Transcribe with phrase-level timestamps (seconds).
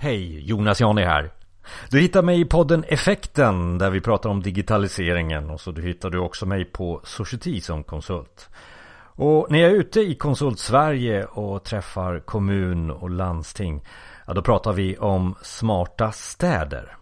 [0.00, 1.30] Hej, Jonas Jani här.
[1.90, 6.10] Du hittar mig i podden Effekten där vi pratar om digitaliseringen och så du hittar
[6.10, 8.50] du också mig på Society som konsult.
[9.00, 13.84] Och när jag är ute i Konsult Sverige och träffar kommun och landsting
[14.26, 16.96] ja, då pratar vi om smarta städer.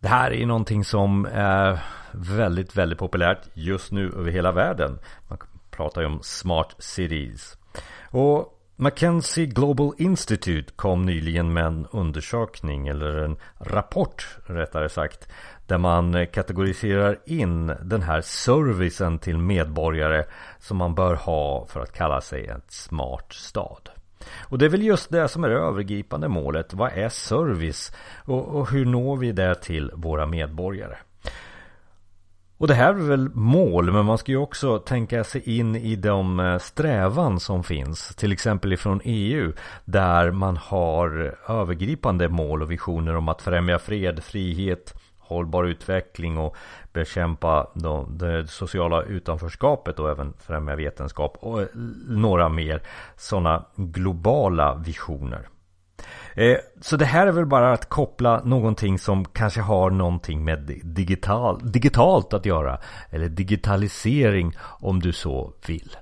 [0.00, 1.78] Det här är någonting som är
[2.12, 4.98] väldigt, väldigt populärt just nu över hela världen.
[5.28, 5.38] Man
[5.70, 7.58] pratar ju om smart cities.
[8.10, 15.28] Och Mackenzie Global Institute kom nyligen med en undersökning eller en rapport rättare sagt
[15.66, 20.24] där man kategoriserar in den här servicen till medborgare
[20.58, 23.88] som man bör ha för att kalla sig en smart stad.
[24.38, 26.74] Och det är väl just det som är det övergripande målet.
[26.74, 27.92] Vad är service?
[28.24, 30.96] Och, och hur når vi det till våra medborgare?
[32.58, 35.96] Och det här är väl mål, men man ska ju också tänka sig in i
[35.96, 38.16] de eh, strävan som finns.
[38.16, 39.52] Till exempel ifrån EU,
[39.84, 46.56] där man har övergripande mål och visioner om att främja fred, frihet, hållbar utveckling och
[46.92, 47.66] bekämpa
[48.08, 51.68] det sociala utanförskapet och även främja vetenskap och eh,
[52.08, 52.82] några mer
[53.16, 55.48] sådana globala visioner.
[56.34, 60.80] Eh, så det här är väl bara att koppla någonting som kanske har någonting med
[60.82, 62.78] digital, digitalt att göra.
[63.10, 65.96] Eller digitalisering om du så vill.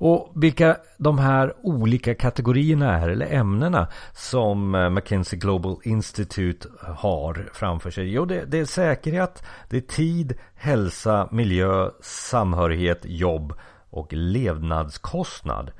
[0.00, 7.48] Och vilka de här olika kategorierna är eller ämnena som eh, McKinsey Global Institute har
[7.52, 8.12] framför sig.
[8.12, 13.52] Jo, det, det är säkerhet, det är tid, hälsa, miljö, samhörighet, jobb
[13.90, 15.70] och levnadskostnad.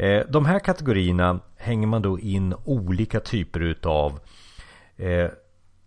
[0.00, 4.20] Eh, de här kategorierna hänger man då in olika typer utav
[4.96, 5.30] eh,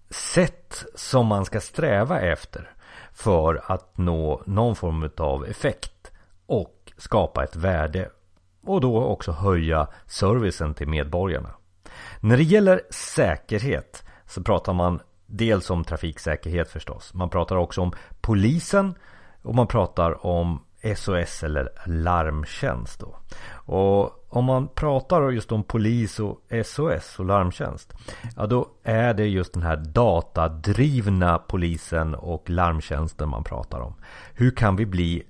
[0.10, 2.72] sätt som man ska sträva efter
[3.14, 6.12] för att nå någon form av effekt
[6.46, 8.10] och skapa ett värde
[8.64, 11.50] och då också höja servicen till medborgarna.
[12.20, 17.14] När det gäller säkerhet så pratar man dels om trafiksäkerhet förstås.
[17.14, 18.96] Man pratar också om polisen
[19.42, 20.60] och man pratar om
[20.96, 23.00] SOS eller larmtjänst.
[23.00, 23.16] Då.
[23.66, 27.94] Och om man pratar just om polis och SOS och larmtjänst.
[28.36, 33.94] Ja då är det just den här datadrivna polisen och larmtjänsten man pratar om.
[34.34, 35.24] Hur kan vi bli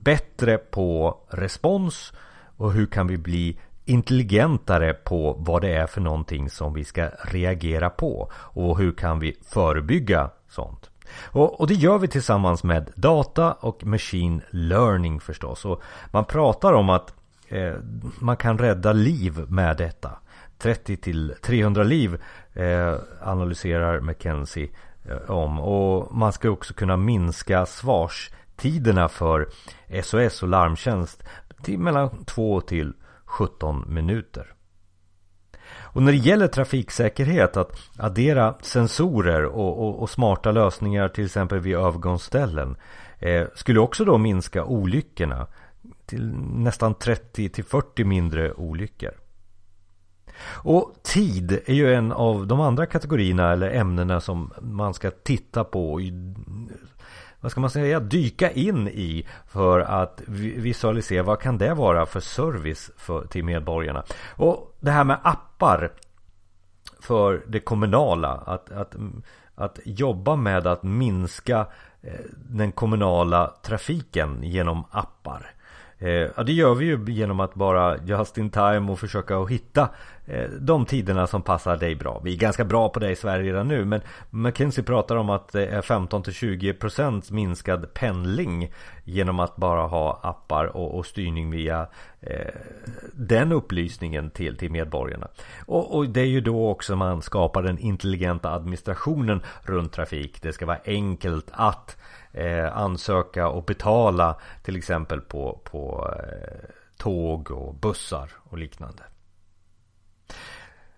[0.00, 2.12] bättre på respons
[2.56, 7.08] och hur kan vi bli intelligentare på vad det är för någonting som vi ska
[7.22, 10.90] reagera på och hur kan vi förebygga sånt.
[11.22, 15.64] Och, och, det gör vi tillsammans med data och machine learning förstås.
[15.64, 17.14] Och man pratar om att
[17.48, 17.74] eh,
[18.20, 20.10] man kan rädda liv med detta.
[20.58, 22.22] 30 till 300 liv
[22.52, 24.68] eh, analyserar McKenzie
[25.08, 25.60] eh, om.
[25.60, 29.48] Och man ska också kunna minska svarstiderna för
[30.02, 31.22] SOS och larmtjänst
[31.62, 32.92] till mellan 2 till
[33.24, 34.54] 17 minuter.
[35.94, 41.60] Och när det gäller trafiksäkerhet att addera sensorer och, och, och smarta lösningar till exempel
[41.60, 42.76] vid övergångsställen
[43.18, 45.46] eh, skulle också då minska olyckorna
[46.06, 49.10] till nästan 30 till 40 mindre olyckor.
[50.46, 55.64] Och tid är ju en av de andra kategorierna eller ämnena som man ska titta
[55.64, 56.00] på
[57.40, 62.20] vad ska man säga, dyka in i för att visualisera vad kan det vara för
[62.20, 64.04] service för, till medborgarna.
[64.36, 65.92] Och det här med appar
[67.00, 68.96] för det kommunala, att, att,
[69.54, 71.66] att jobba med att minska
[72.02, 75.53] eh, den kommunala trafiken genom appar.
[76.04, 79.50] Eh, ja, det gör vi ju genom att bara just in time och försöka att
[79.50, 79.88] hitta
[80.26, 82.20] Eh, de tiderna som passar dig bra.
[82.24, 85.52] Vi är ganska bra på det i Sverige redan nu men McKinsey pratar om att
[85.52, 88.72] det är 15-20% minskad pendling
[89.04, 91.86] genom att bara ha appar och, och styrning via
[92.20, 92.54] eh,
[93.12, 95.28] den upplysningen till, till medborgarna.
[95.66, 100.42] Och, och det är ju då också man skapar den intelligenta administrationen runt trafik.
[100.42, 101.96] Det ska vara enkelt att
[102.32, 109.02] eh, ansöka och betala till exempel på, på eh, tåg och bussar och liknande.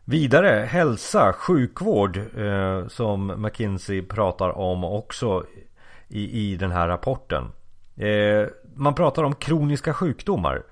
[0.09, 5.45] Vidare hälsa, sjukvård eh, som McKinsey pratar om också
[6.09, 7.45] i, i den här rapporten.
[7.97, 10.63] Eh, man pratar om kroniska sjukdomar.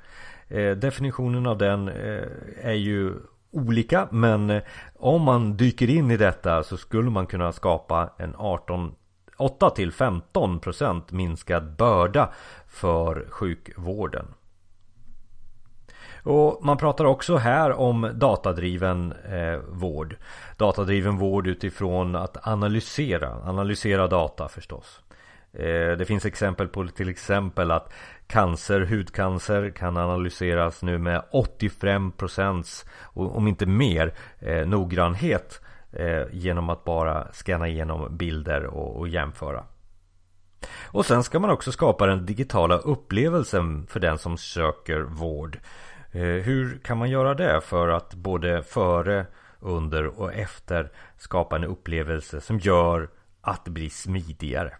[0.48, 2.24] Eh, definitionen av den eh,
[2.62, 3.14] är ju
[3.50, 4.62] olika men eh,
[4.94, 8.94] om man dyker in i detta så skulle man kunna skapa en 18
[9.36, 12.32] 8 till 15 procent minskad börda
[12.68, 14.26] för sjukvården.
[16.24, 20.16] Och man pratar också här om datadriven eh, vård.
[20.56, 25.00] Datadriven vård utifrån att analysera, analysera data förstås.
[25.52, 27.92] Eh, det finns exempel på till exempel att
[28.26, 35.60] cancer, hudcancer kan analyseras nu med 85% om inte mer, eh, noggrannhet
[35.92, 39.64] eh, genom att bara scanna igenom bilder och jämföra.
[40.82, 45.58] Och sen ska man också skapa den digitala upplevelsen för den som söker vård.
[46.14, 49.26] Eh, hur kan man göra det för att både före,
[49.60, 53.08] under och efter skapa en upplevelse som gör
[53.40, 54.72] att det blir smidigare?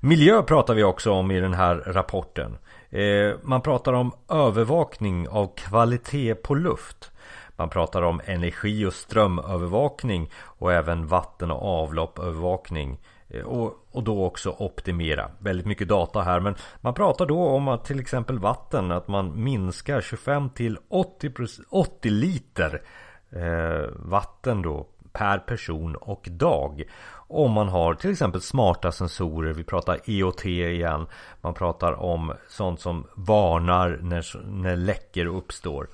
[0.00, 2.58] Miljö pratar vi också om i den här rapporten.
[2.90, 7.10] Eh, man pratar om övervakning av kvalitet på luft.
[7.56, 12.98] Man pratar om energi och strömövervakning och även vatten och avloppövervakning.
[13.30, 15.30] Eh, och, och då också optimera.
[15.38, 19.42] Väldigt mycket data här men man pratar då om att till exempel vatten att man
[19.44, 21.30] minskar 25 till 80,
[21.70, 22.82] 80 liter
[23.30, 26.82] eh, vatten då per person och dag.
[27.12, 31.06] Om man har till exempel smarta sensorer, vi pratar EOT igen.
[31.40, 35.88] Man pratar om sånt som varnar när, när läckor uppstår.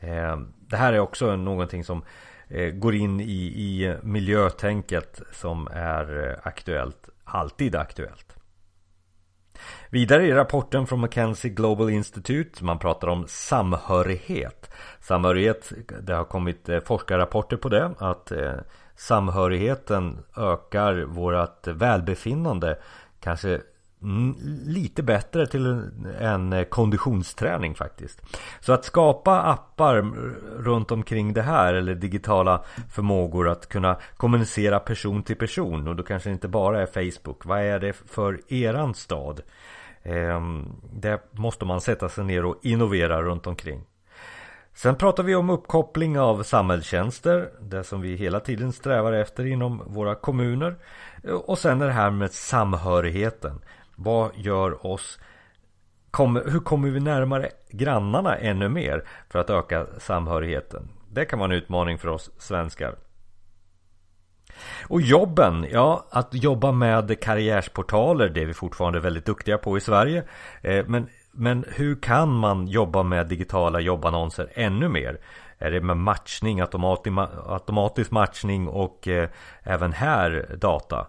[0.00, 0.36] Eh,
[0.68, 2.04] det här är också någonting som eh,
[2.54, 8.36] Eh, går in i, i miljötänket som är eh, aktuellt, alltid aktuellt.
[9.90, 14.70] Vidare i rapporten från McKenzie Global Institute man pratar om samhörighet.
[15.00, 15.72] Samhörighet,
[16.02, 18.32] det har kommit eh, forskarrapporter på det att
[18.96, 22.78] samhörigheten ökar vårt välbefinnande
[23.20, 23.60] kanske
[24.02, 25.90] Mm, lite bättre till
[26.20, 28.22] en eh, konditionsträning faktiskt.
[28.60, 29.96] Så att skapa appar
[30.62, 36.02] runt omkring det här eller digitala förmågor att kunna kommunicera person till person och då
[36.02, 37.44] kanske det inte bara är Facebook.
[37.44, 39.40] Vad är det för eran stad?
[40.02, 43.84] Ehm, det måste man sätta sig ner och innovera runt omkring.
[44.74, 49.82] Sen pratar vi om uppkoppling av samhällstjänster, det som vi hela tiden strävar efter inom
[49.86, 50.76] våra kommuner.
[51.44, 53.60] Och sen det här med samhörigheten.
[54.02, 55.18] Vad gör oss
[56.10, 60.88] kommer, Hur kommer vi närmare grannarna ännu mer för att öka samhörigheten?
[61.10, 62.96] Det kan vara en utmaning för oss svenskar.
[64.88, 69.80] Och jobben, ja att jobba med karriärsportaler det är vi fortfarande väldigt duktiga på i
[69.80, 70.24] Sverige.
[70.62, 75.20] Eh, men, men hur kan man jobba med digitala jobbannonser ännu mer?
[75.58, 79.28] Är det med matchning, automatisk matchning och eh,
[79.62, 81.06] även här data?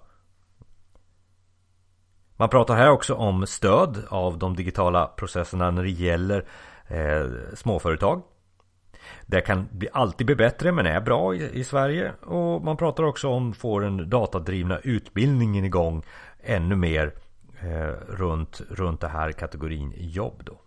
[2.44, 6.46] Man pratar här också om stöd av de digitala processerna när det gäller
[6.88, 8.24] eh, småföretag.
[9.26, 12.12] Det kan bli, alltid bli bättre men är bra i, i, Sverige.
[12.22, 16.04] Och man pratar också om att få den datadrivna utbildningen igång
[16.44, 17.14] ännu mer
[17.62, 20.58] eh, runt, runt det här kategorin jobb då.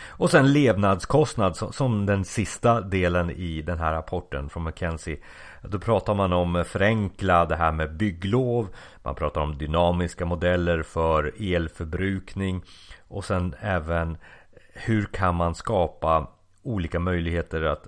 [0.00, 5.18] Och sen levnadskostnad som den sista delen i den här rapporten från McKenzie.
[5.62, 8.68] Då pratar man om förenkla det här med bygglov.
[9.02, 12.62] Man pratar om dynamiska modeller för elförbrukning.
[13.08, 14.16] Och sen även
[14.72, 16.26] hur kan man skapa
[16.62, 17.86] olika möjligheter att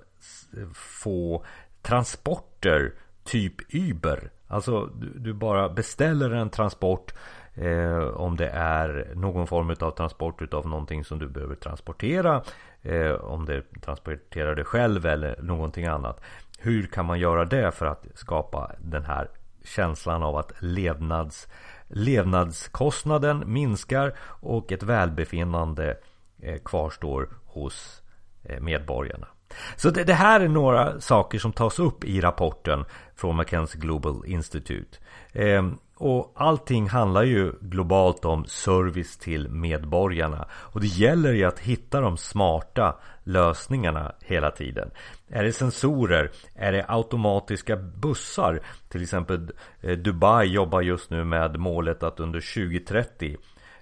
[0.73, 1.45] få
[1.81, 2.93] transporter
[3.23, 4.31] typ Uber.
[4.47, 4.85] Alltså
[5.15, 7.13] du bara beställer en transport
[7.55, 12.43] Eh, om det är någon form av transport utav någonting som du behöver transportera.
[12.81, 16.21] Eh, om det transporterar dig själv eller någonting annat.
[16.59, 19.29] Hur kan man göra det för att skapa den här
[19.63, 21.47] känslan av att levnads,
[21.87, 25.97] levnadskostnaden minskar och ett välbefinnande
[26.41, 28.01] eh, kvarstår hos
[28.43, 29.27] eh, medborgarna.
[29.75, 32.85] Så det, det, här är några saker som tas upp i rapporten
[33.15, 34.97] från McKenzie Global Institute.
[35.31, 35.63] Eh,
[35.97, 40.47] och allting handlar ju globalt om service till medborgarna.
[40.51, 44.91] Och det gäller ju att hitta de smarta lösningarna hela tiden.
[45.27, 46.31] Är det sensorer?
[46.55, 48.59] Är det automatiska bussar?
[48.89, 53.37] Till exempel eh, Dubai jobbar just nu med målet att under 2030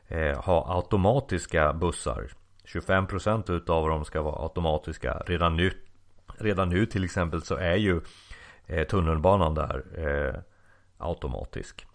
[0.08, 2.28] eh, ha automatiska bussar.
[2.66, 5.14] 25% utav dem ska vara automatiska.
[5.26, 5.72] Redan nu,
[6.38, 8.02] redan nu till exempel så är ju
[8.68, 9.84] eh, tunnelbanan där
[10.98, 11.86] automatisk.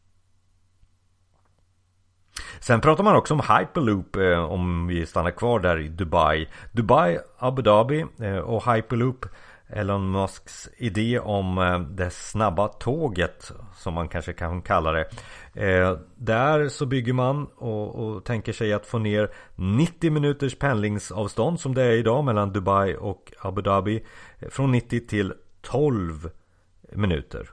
[2.60, 6.48] Sen pratar man också om Hyperloop eh, om vi stannar kvar där i Dubai.
[6.72, 9.26] Dubai, Abu Dhabi eh, och Hyperloop
[9.70, 15.08] Elon Musks idé om eh, det snabba tåget som man kanske kan kalla det.
[16.16, 21.74] Där så bygger man och, och, tänker sig att få ner 90 minuters pendlingsavstånd som
[21.74, 24.04] det är idag mellan Dubai och Abu Dhabi.
[24.50, 26.30] Från 90 till 12
[26.92, 27.50] minuter.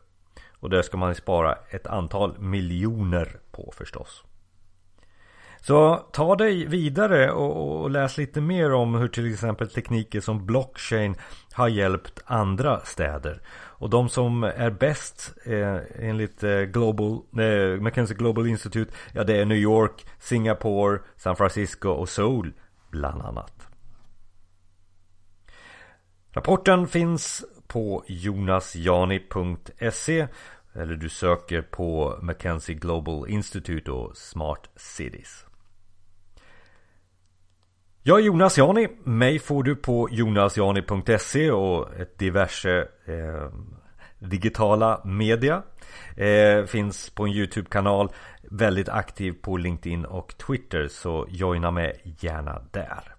[0.60, 4.24] Och det ska man spara ett antal miljoner på förstås.
[5.68, 10.46] Så ta dig vidare och, och, läs lite mer om hur till exempel tekniker som
[10.46, 11.16] blockchain
[11.54, 13.42] har hjälpt andra städer.
[13.54, 19.38] Och de som är bäst eh, enligt eh, Global, eh, McKinsey Global Institute, ja det
[19.38, 22.54] är New York, Singapore, San Francisco och Seoul
[22.92, 23.68] bland annat.
[26.32, 30.28] Rapporten finns på jonasjani.se
[30.74, 35.46] eller du söker på McKenzie Global Institute och Smart Cities.
[38.08, 38.88] Jag är Jonas Jani.
[39.04, 43.50] Mig får du på jonasjani.se och ett diverse eh,
[44.20, 45.64] digitala media.
[46.18, 48.12] Eh, finns på en YouTube-kanal.
[48.42, 53.16] Väldigt aktiv på LinkedIn och Twitter så joina mig gärna där.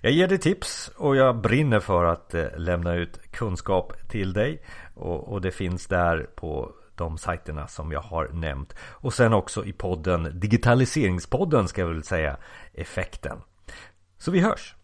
[0.00, 4.62] Jag ger dig tips och jag brinner för att eh, lämna ut kunskap till dig.
[4.94, 8.74] Och, och det finns där på de sajterna som jag har nämnt.
[8.80, 12.36] Och sen också i podden Digitaliseringspodden ska jag väl säga
[12.74, 13.38] Effekten.
[14.18, 14.74] Så vi hörs!